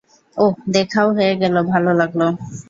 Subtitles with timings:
[0.37, 1.33] ওহ- দেখাও হয়ে
[1.69, 2.21] ভালো লাগল।